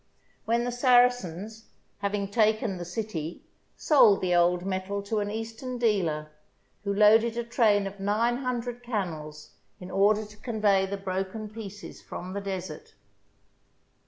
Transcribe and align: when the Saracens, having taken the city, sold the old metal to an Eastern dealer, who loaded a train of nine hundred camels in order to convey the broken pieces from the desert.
when 0.45 0.63
the 0.63 0.71
Saracens, 0.71 1.65
having 1.99 2.27
taken 2.27 2.79
the 2.79 2.85
city, 2.85 3.43
sold 3.77 4.19
the 4.19 4.33
old 4.33 4.65
metal 4.65 5.03
to 5.03 5.19
an 5.19 5.29
Eastern 5.29 5.77
dealer, 5.77 6.31
who 6.83 6.91
loaded 6.91 7.37
a 7.37 7.43
train 7.43 7.85
of 7.85 7.99
nine 7.99 8.37
hundred 8.37 8.81
camels 8.81 9.51
in 9.79 9.91
order 9.91 10.25
to 10.25 10.37
convey 10.37 10.87
the 10.87 10.97
broken 10.97 11.47
pieces 11.47 12.01
from 12.01 12.33
the 12.33 12.41
desert. 12.41 12.95